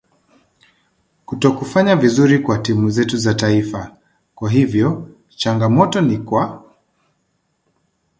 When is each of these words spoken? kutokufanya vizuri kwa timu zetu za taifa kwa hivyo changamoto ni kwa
kutokufanya 1.25 1.95
vizuri 1.95 2.39
kwa 2.39 2.57
timu 2.57 2.89
zetu 2.89 3.17
za 3.17 3.33
taifa 3.33 3.97
kwa 4.35 4.49
hivyo 4.51 5.09
changamoto 5.27 6.01
ni 6.01 6.17
kwa 6.17 6.63